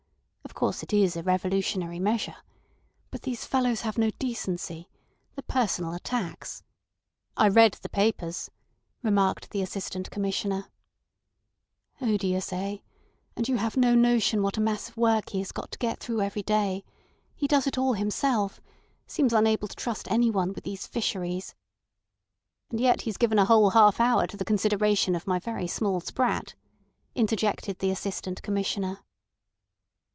[0.43, 2.35] Of course, it is a revolutionary measure.
[3.09, 4.89] But these fellows have no decency.
[5.33, 6.61] The personal attacks—"
[7.35, 8.51] "I read the papers,"
[9.01, 10.67] remarked the Assistant Commissioner.
[11.99, 12.53] "Odious?
[12.53, 12.79] Eh?
[13.35, 15.99] And you have no notion what a mass of work he has got to get
[15.99, 16.83] through every day.
[17.35, 18.61] He does it all himself.
[19.07, 21.55] Seems unable to trust anyone with these Fisheries."
[22.69, 26.01] "And yet he's given a whole half hour to the consideration of my very small
[26.01, 26.53] sprat,"
[27.15, 28.99] interjected the Assistant Commissioner.